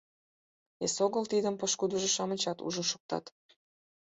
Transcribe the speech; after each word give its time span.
Эсогыл 0.85 1.23
тидым 1.31 1.55
пошкудыжо-шамычат 1.59 2.57
ужын 2.67 2.85
шуктат. 2.91 3.25